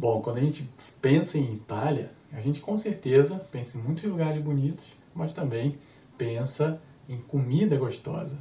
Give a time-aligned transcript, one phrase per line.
[0.00, 0.66] Bom, quando a gente
[1.02, 5.78] pensa em Itália, a gente com certeza pensa em muitos lugares bonitos, mas também
[6.16, 8.38] pensa em comida gostosa.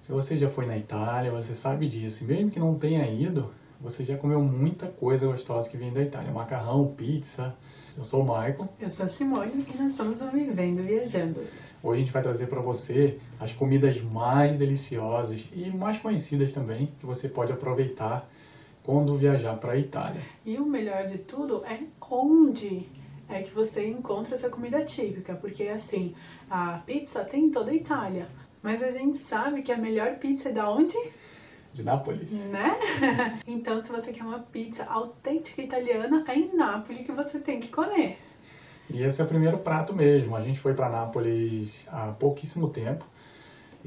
[0.00, 2.24] Se você já foi na Itália, você sabe disso.
[2.24, 6.02] E mesmo que não tenha ido, você já comeu muita coisa gostosa que vem da
[6.02, 6.32] Itália.
[6.32, 7.56] Macarrão, pizza.
[7.96, 8.68] Eu sou o Michael.
[8.80, 11.38] Eu sou a Simone e nós somos o Vivendo Viajando.
[11.80, 16.92] Hoje a gente vai trazer para você as comidas mais deliciosas e mais conhecidas também
[16.98, 18.28] que você pode aproveitar
[18.88, 20.22] quando viajar para a Itália.
[20.46, 21.78] E o melhor de tudo é
[22.10, 22.88] onde
[23.28, 26.14] é que você encontra essa comida típica, porque assim,
[26.48, 28.28] a pizza tem em toda a Itália,
[28.62, 30.96] mas a gente sabe que a melhor pizza é da onde?
[31.74, 32.46] De Nápoles.
[32.46, 32.78] Né?
[33.46, 37.68] então, se você quer uma pizza autêntica italiana, é em Nápoles que você tem que
[37.68, 38.16] comer.
[38.88, 40.34] E esse é o primeiro prato mesmo.
[40.34, 43.04] A gente foi para Nápoles há pouquíssimo tempo.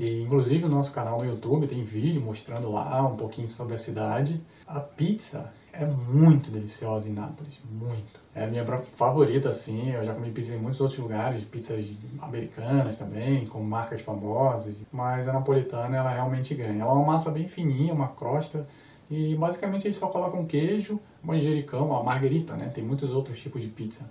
[0.02, 3.78] E inclusive o nosso canal no YouTube tem vídeo mostrando lá um pouquinho sobre a
[3.78, 4.42] cidade.
[4.66, 8.20] A pizza é muito deliciosa em Nápoles, muito.
[8.34, 9.92] É a minha favorita, assim.
[9.92, 11.86] Eu já comi pizza em muitos outros lugares, pizzas
[12.20, 14.84] americanas também, com marcas famosas.
[14.92, 16.82] Mas a napolitana, ela realmente ganha.
[16.82, 18.68] Ela é uma massa bem fininha, uma crosta.
[19.08, 22.72] E basicamente eles só colocam queijo, manjericão, a marguerita, né?
[22.74, 24.10] Tem muitos outros tipos de pizza.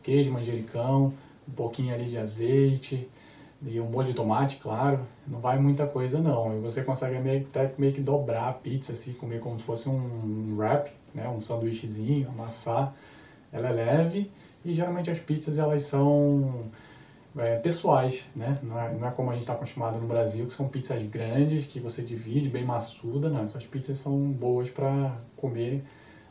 [0.00, 1.12] Queijo, manjericão,
[1.48, 3.08] um pouquinho ali de azeite,
[3.66, 6.56] e um molho de tomate, claro, não vai muita coisa não.
[6.56, 9.88] E você consegue meio, até meio que dobrar a pizza, assim, comer como se fosse
[9.88, 12.94] um wrap, né, um sanduíchezinho, amassar.
[13.52, 14.30] Ela é leve
[14.64, 16.70] e geralmente as pizzas elas são
[17.36, 18.58] é, pessoais, né?
[18.62, 21.66] Não é, não é como a gente está acostumado no Brasil, que são pizzas grandes,
[21.66, 23.44] que você divide, bem maçuda, não.
[23.44, 25.84] Essas pizzas são boas para comer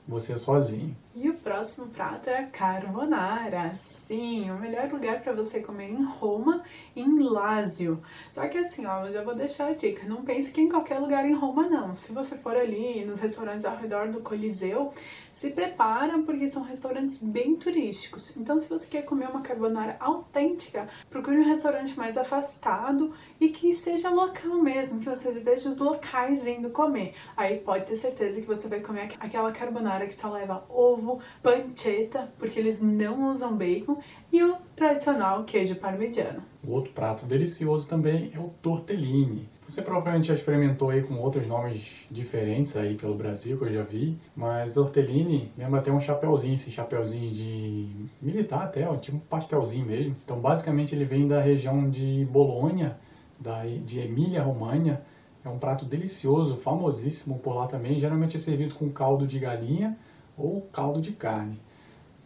[0.07, 0.95] você sozinho.
[1.15, 3.73] E próximo prato é a carbonara.
[3.75, 6.63] Sim, o melhor lugar para você comer em Roma,
[6.95, 8.01] em Lázio.
[8.31, 10.07] Só que assim, ó, eu já vou deixar a dica.
[10.07, 11.93] Não pense que em qualquer lugar em Roma não.
[11.95, 14.89] Se você for ali nos restaurantes ao redor do Coliseu,
[15.31, 18.37] se prepara porque são restaurantes bem turísticos.
[18.37, 23.73] Então, se você quer comer uma carbonara autêntica, procure um restaurante mais afastado e que
[23.73, 27.15] seja local mesmo, que você veja os locais indo comer.
[27.35, 31.19] Aí pode ter certeza que você vai comer aquela carbonara que só leva ovo ovo,
[31.41, 33.97] pancetta, porque eles não usam bacon,
[34.31, 36.43] e o tradicional queijo parmegiano.
[36.63, 39.49] O outro prato delicioso também é o tortellini.
[39.67, 43.83] Você provavelmente já experimentou aí com outros nomes diferentes aí pelo Brasil, que eu já
[43.83, 47.87] vi, mas tortellini lembra até um chapeuzinho, esse chapeuzinho de
[48.21, 50.15] militar até, ó, tipo um pastelzinho mesmo.
[50.23, 52.97] Então basicamente ele vem da região de Bolonha,
[53.39, 55.03] da, de Emília-Romagna,
[55.45, 57.99] é um prato delicioso, famosíssimo por lá também.
[57.99, 59.97] Geralmente é servido com caldo de galinha
[60.37, 61.59] ou caldo de carne.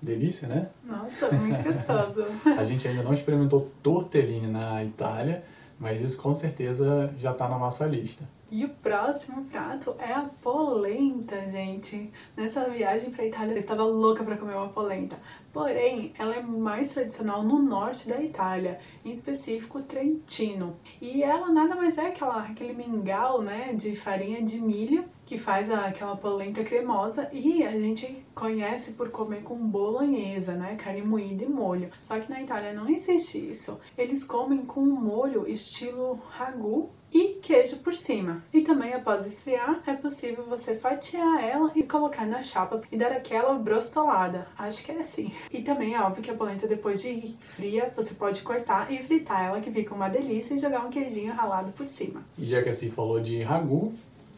[0.01, 0.69] Delícia, né?
[0.83, 2.25] Nossa, muito gostoso.
[2.57, 5.43] a gente ainda não experimentou tortellini na Itália,
[5.79, 8.27] mas isso com certeza já está na nossa lista.
[8.49, 12.09] E o próximo prato é a polenta, gente.
[12.35, 15.19] Nessa viagem para Itália eu estava louca para comer uma polenta.
[15.51, 20.77] Porém, ela é mais tradicional no norte da Itália, em específico Trentino.
[21.01, 25.69] E ela nada mais é aquela, aquele mingau, né, de farinha de milho que faz
[25.69, 31.49] aquela polenta cremosa e a gente conhece por comer com bolonhesa, né, carne moída e
[31.49, 31.89] molho.
[31.99, 33.81] Só que na Itália não existe isso.
[33.97, 38.43] Eles comem com um molho estilo ragu e queijo por cima.
[38.53, 43.11] E também após esfriar, é possível você fatiar ela e colocar na chapa e dar
[43.11, 44.47] aquela brostolada.
[44.57, 45.31] Acho que é assim.
[45.51, 49.45] E também é óbvio que a polenta depois de fria, você pode cortar e fritar
[49.45, 52.23] ela que fica uma delícia e jogar um queijinho ralado por cima.
[52.37, 53.93] E já que assim falou de ragu,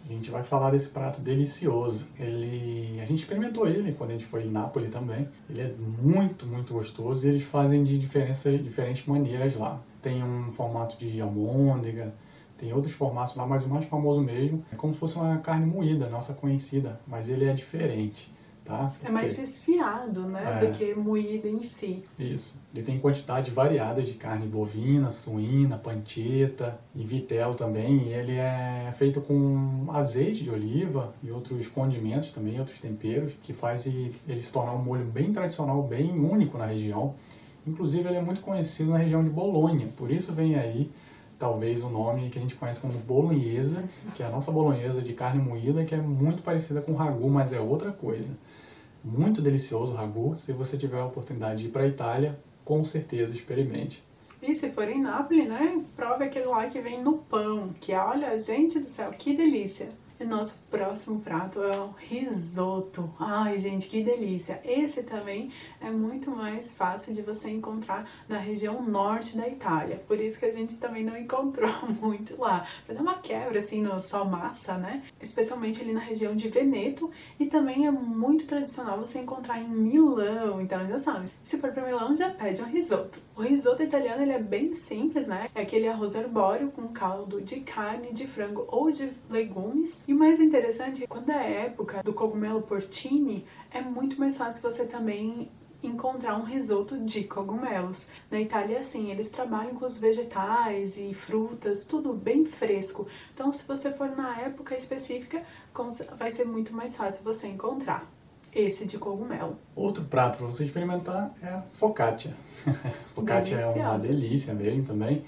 [0.09, 2.07] a gente vai falar desse prato delicioso.
[2.19, 5.27] Ele, a gente experimentou ele quando a gente foi em Nápoles também.
[5.49, 9.79] Ele é muito, muito gostoso e eles fazem de diferentes maneiras lá.
[10.01, 12.13] Tem um formato de almôndega,
[12.59, 15.65] tem outros formatos lá, mas o mais famoso mesmo é como se fosse uma carne
[15.65, 18.31] moída, nossa conhecida, mas ele é diferente.
[18.65, 18.91] Tá?
[19.03, 20.65] É mais desfiado, né, é.
[20.65, 22.03] do que moído em si.
[22.19, 22.55] Isso.
[22.71, 28.03] Ele tem quantidades variadas de carne bovina, suína, pancheta e vitelo também.
[28.03, 33.53] E ele é feito com azeite de oliva e outros condimentos também, outros temperos, que
[33.53, 37.15] faz ele se tornar um molho bem tradicional, bem único na região.
[37.65, 40.91] Inclusive ele é muito conhecido na região de Bolonha, por isso vem aí
[41.39, 45.13] talvez o nome que a gente conhece como bolonhesa, que é a nossa bolonhesa de
[45.13, 48.37] carne moída, que é muito parecida com ragu, mas é outra coisa.
[49.03, 50.37] Muito delicioso o ragu.
[50.37, 54.03] Se você tiver a oportunidade de ir para a Itália, com certeza experimente.
[54.41, 55.81] E se for em Nápoles, né?
[55.95, 59.89] Prove aquele lá que vem no pão, que olha, gente do céu, que delícia.
[60.19, 63.09] E nosso próximo prato é o risoto.
[63.17, 64.59] Ai, gente, que delícia!
[64.65, 65.49] Esse também
[65.79, 70.03] é muito mais fácil de você encontrar na região norte da Itália.
[70.05, 71.71] Por isso que a gente também não encontrou
[72.01, 72.67] muito lá.
[72.85, 75.03] Pra dar uma quebra, assim, no só massa, né?
[75.21, 77.09] Especialmente ali na região de Veneto.
[77.39, 80.59] E também é muito tradicional você encontrar em Milão.
[80.59, 83.21] Então, já sabe, se for pra Milão, já pede um risoto.
[83.37, 85.49] O risoto italiano, ele é bem simples, né?
[85.55, 90.17] É aquele arroz arbóreo com caldo de carne, de frango ou de legumes e o
[90.17, 95.51] mais interessante, quando é época do cogumelo porcini, é muito mais fácil você também
[95.83, 98.07] encontrar um risoto de cogumelos.
[98.31, 103.07] Na Itália é assim, eles trabalham com os vegetais e frutas, tudo bem fresco.
[103.35, 105.43] Então, se você for na época específica,
[106.17, 108.11] vai ser muito mais fácil você encontrar
[108.51, 109.59] esse de cogumelo.
[109.75, 112.35] Outro prato para você experimentar é a focaccia.
[113.13, 115.23] focaccia é uma delícia mesmo também.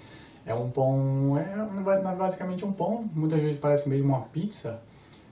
[0.45, 4.81] É um pão, é basicamente um pão, muitas vezes parece mesmo uma pizza,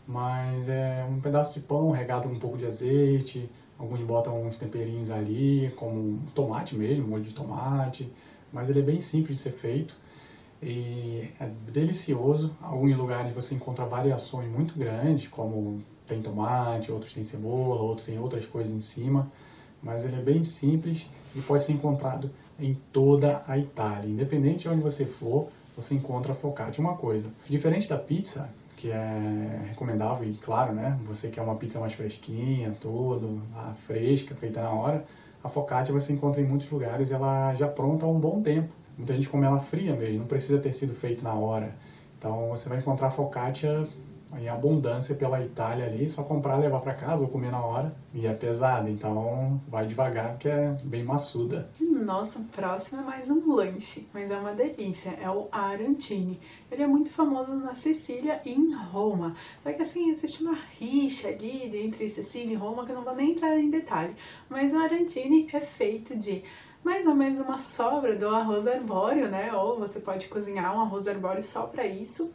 [0.07, 4.57] mas é um pedaço de pão regado com um pouco de azeite, alguns botam uns
[4.57, 8.11] temperinhos ali, como tomate mesmo, molho de tomate,
[8.53, 9.95] mas ele é bem simples de ser feito
[10.61, 12.55] e é delicioso.
[12.61, 18.19] Alguns lugares você encontra variações muito grandes, como tem tomate, outros tem cebola, outros tem
[18.19, 19.31] outras coisas em cima,
[19.81, 22.29] mas ele é bem simples e pode ser encontrado
[22.59, 24.09] em toda a Itália.
[24.09, 26.83] Independente de onde você for, você encontra focaccia.
[26.83, 31.79] Uma coisa, diferente da pizza, que é recomendável e claro, né, você quer uma pizza
[31.79, 33.41] mais fresquinha, tudo,
[33.75, 35.05] fresca, feita na hora,
[35.43, 38.73] a focaccia você encontra em muitos lugares, ela já pronta há um bom tempo.
[38.97, 41.73] Muita gente come ela fria mesmo, não precisa ter sido feita na hora.
[42.17, 43.87] Então você vai encontrar focaccia
[44.37, 47.95] em abundância pela Itália ali, só comprar, levar para casa ou comer na hora.
[48.13, 51.69] E é pesada, então vai devagar que é bem maçuda.
[51.79, 56.39] Nossa, próximo é mais um lanche, mas é uma delícia, é o arantini.
[56.71, 59.35] Ele é muito famoso na Sicília e em Roma.
[59.63, 63.15] Só que assim, existe uma rixa ali entre Sicília e Roma que eu não vou
[63.15, 64.15] nem entrar em detalhe.
[64.49, 66.43] Mas o arantini é feito de
[66.83, 69.53] mais ou menos uma sobra do arroz arbóreo, né?
[69.53, 72.33] Ou você pode cozinhar um arroz arbóreo só para isso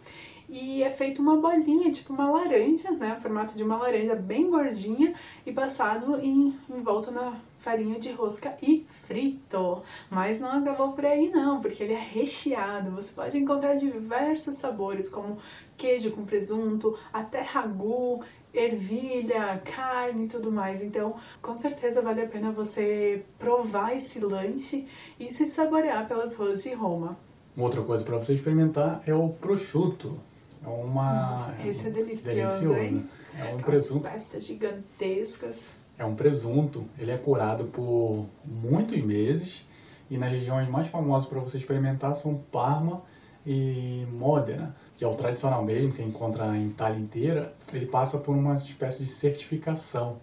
[0.49, 3.15] e é feito uma bolinha, tipo uma laranja, né?
[3.19, 5.15] O formato de uma laranja bem gordinha
[5.45, 9.83] e passado em, volta na farinha de rosca e frito.
[10.11, 12.91] Mas não acabou por aí não, porque ele é recheado.
[12.93, 15.39] Você pode encontrar diversos sabores, como
[15.77, 20.83] queijo com presunto, até ragu, ervilha, carne e tudo mais.
[20.83, 24.87] Então, com certeza vale a pena você provar esse lanche
[25.19, 27.19] e se saborear pelas ruas de Roma.
[27.57, 30.19] Outra coisa para você experimentar é o prosciutto.
[30.65, 31.31] É uma.
[31.31, 32.79] Nossa, esse é delicioso, delicioso.
[32.79, 33.07] hein?
[33.39, 34.09] É um presunto.
[34.09, 35.67] peças gigantescas.
[35.99, 36.87] É um presunto.
[36.99, 39.67] Ele é curado por muitos meses
[40.11, 43.03] e nas regiões mais famosas para você experimentar são Parma
[43.47, 47.55] e Modena, que é o tradicional mesmo, que encontra em Itália inteira.
[47.73, 50.19] Ele passa por uma espécie de certificação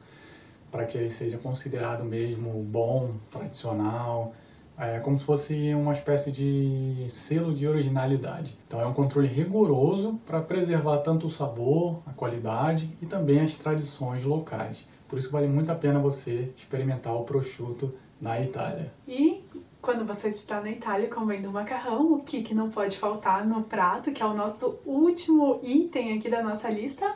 [0.72, 4.34] para que ele seja considerado mesmo bom, tradicional
[4.82, 8.58] é como se fosse uma espécie de selo de originalidade.
[8.68, 13.56] Então é um controle rigoroso para preservar tanto o sabor, a qualidade e também as
[13.58, 14.88] tradições locais.
[15.08, 18.92] Por isso vale muito a pena você experimentar o prosciutto na Itália.
[19.08, 19.44] E
[19.80, 24.12] quando você está na Itália comendo macarrão, o que, que não pode faltar no prato,
[24.12, 27.14] que é o nosso último item aqui da nossa lista?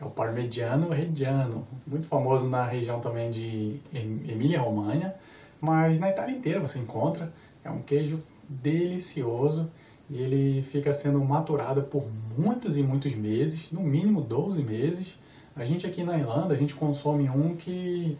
[0.00, 5.16] É o parmigiano reggiano, muito famoso na região também de Emília-Romanha
[5.60, 7.32] mas na Itália inteira você encontra.
[7.64, 9.70] É um queijo delicioso
[10.08, 12.06] e ele fica sendo maturado por
[12.36, 15.18] muitos e muitos meses, no mínimo 12 meses.
[15.54, 18.16] A gente aqui na Irlanda, a gente consome um que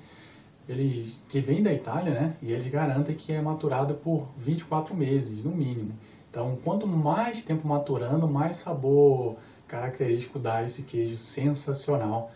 [0.68, 2.36] ele que vem da Itália, né?
[2.42, 5.92] E eles garantem que é maturado por 24 meses, no mínimo.
[6.30, 9.36] Então, quanto mais tempo maturando, mais sabor
[9.66, 12.30] característico dá esse queijo sensacional.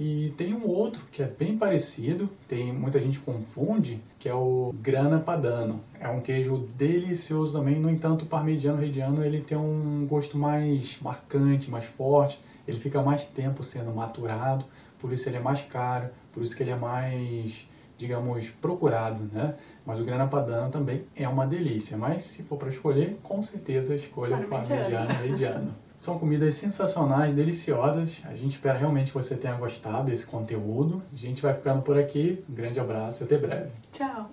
[0.00, 4.72] E tem um outro que é bem parecido, tem muita gente confunde, que é o
[4.80, 5.80] grana padano.
[5.98, 10.98] É um queijo delicioso também, no entanto, o parmigiano reggiano ele tem um gosto mais
[11.02, 14.64] marcante, mais forte, ele fica mais tempo sendo maturado,
[15.00, 19.56] por isso ele é mais caro, por isso que ele é mais, digamos, procurado, né?
[19.84, 23.96] Mas o grana padano também é uma delícia, mas se for para escolher, com certeza
[23.96, 25.74] escolha o parmigiano reggiano.
[25.98, 28.22] São comidas sensacionais, deliciosas.
[28.24, 31.02] A gente espera realmente que você tenha gostado desse conteúdo.
[31.12, 32.44] A gente vai ficando por aqui.
[32.48, 33.70] Um grande abraço e até breve.
[33.92, 34.30] Tchau!